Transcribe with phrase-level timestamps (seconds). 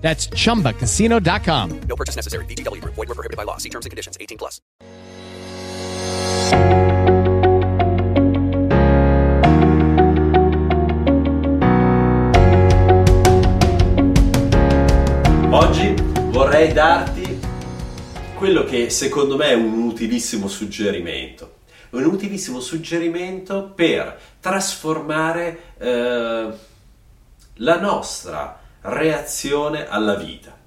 [0.00, 1.80] That's chumbacasino.com.
[1.86, 2.44] No purchase necessary.
[2.46, 2.94] VGW Group.
[2.94, 3.58] Void were prohibited by law.
[3.58, 4.16] See terms and conditions.
[4.18, 4.60] 18 plus.
[15.52, 15.94] Oggi
[16.30, 17.40] vorrei darti
[18.36, 21.56] quello che secondo me è un utilissimo suggerimento.
[21.90, 26.48] Un utilissimo suggerimento per trasformare eh,
[27.54, 30.58] la nostra reazione alla vita.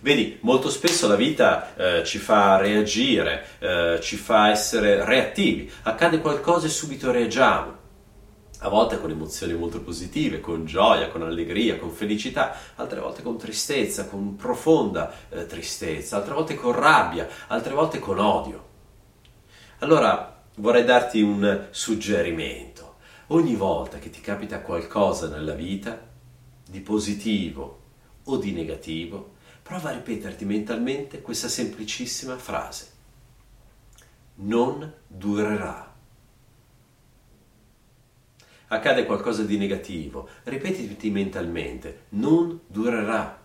[0.00, 5.70] Vedi, molto spesso la vita eh, ci fa reagire, eh, ci fa essere reattivi.
[5.82, 7.78] Accade qualcosa e subito reagiamo
[8.62, 13.38] a volte con emozioni molto positive, con gioia, con allegria, con felicità, altre volte con
[13.38, 18.68] tristezza, con profonda eh, tristezza, altre volte con rabbia, altre volte con odio.
[19.78, 22.96] Allora vorrei darti un suggerimento.
[23.28, 26.08] Ogni volta che ti capita qualcosa nella vita,
[26.70, 27.80] di positivo
[28.24, 32.88] o di negativo, prova a ripeterti mentalmente questa semplicissima frase.
[34.36, 35.90] Non durerà
[38.72, 43.42] accade qualcosa di negativo, ripetiti mentalmente, non durerà.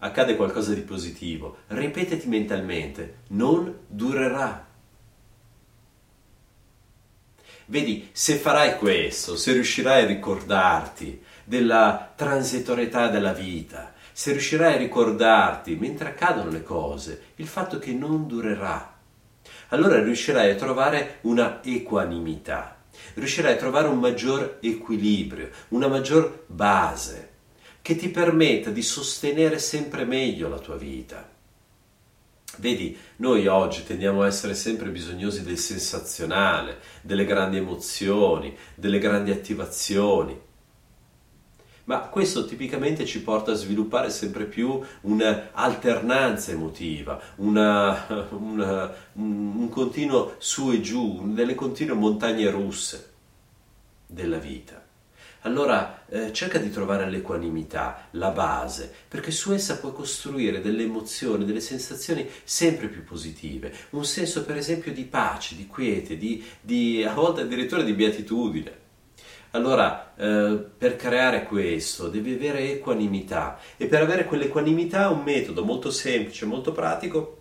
[0.00, 4.67] Accade qualcosa di positivo, ripetiti mentalmente, non durerà.
[7.70, 14.78] Vedi, se farai questo, se riuscirai a ricordarti della transitorietà della vita, se riuscirai a
[14.78, 18.96] ricordarti, mentre accadono le cose, il fatto che non durerà,
[19.68, 27.32] allora riuscirai a trovare una equanimità, riuscirai a trovare un maggior equilibrio, una maggior base
[27.82, 31.36] che ti permetta di sostenere sempre meglio la tua vita.
[32.56, 39.30] Vedi, noi oggi tendiamo a essere sempre bisognosi del sensazionale, delle grandi emozioni, delle grandi
[39.30, 40.46] attivazioni,
[41.84, 50.34] ma questo tipicamente ci porta a sviluppare sempre più un'alternanza emotiva, una, una, un continuo
[50.38, 53.12] su e giù, delle continue montagne russe
[54.06, 54.87] della vita.
[55.42, 61.44] Allora eh, cerca di trovare l'equanimità, la base, perché su essa puoi costruire delle emozioni,
[61.44, 67.04] delle sensazioni sempre più positive, un senso per esempio di pace, di quiete, di, di
[67.04, 68.86] a volte addirittura di beatitudine.
[69.52, 75.90] Allora, eh, per creare questo devi avere equanimità e per avere quell'equanimità un metodo molto
[75.90, 77.36] semplice, molto pratico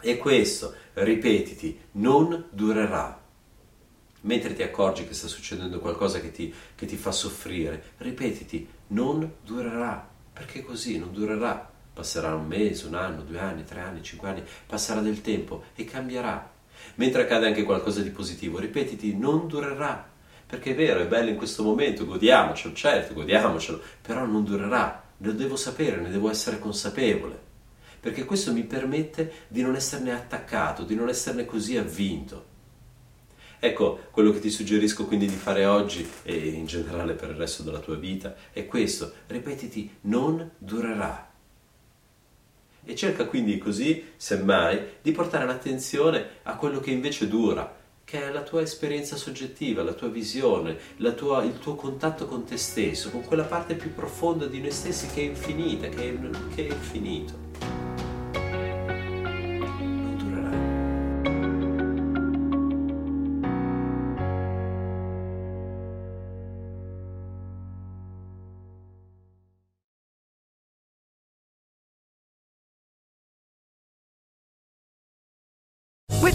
[0.00, 3.25] è questo, ripetiti, non durerà.
[4.26, 9.34] Mentre ti accorgi che sta succedendo qualcosa che ti, che ti fa soffrire, ripetiti, non
[9.44, 11.70] durerà, perché così non durerà.
[11.92, 15.84] Passerà un mese, un anno, due anni, tre anni, cinque anni, passerà del tempo e
[15.84, 16.52] cambierà.
[16.96, 20.10] Mentre accade anche qualcosa di positivo, ripetiti, non durerà,
[20.44, 25.32] perché è vero, è bello in questo momento, godiamocelo, certo, godiamocelo, però non durerà, lo
[25.32, 27.38] devo sapere, ne devo essere consapevole,
[28.00, 32.54] perché questo mi permette di non esserne attaccato, di non esserne così avvinto.
[33.58, 37.62] Ecco, quello che ti suggerisco quindi di fare oggi e in generale per il resto
[37.62, 41.30] della tua vita è questo, ripetiti, non durerà.
[42.84, 47.74] E cerca quindi così, semmai, di portare l'attenzione a quello che invece dura,
[48.04, 52.44] che è la tua esperienza soggettiva, la tua visione, la tua, il tuo contatto con
[52.44, 56.54] te stesso, con quella parte più profonda di noi stessi che è infinita, che è,
[56.54, 57.45] che è infinito.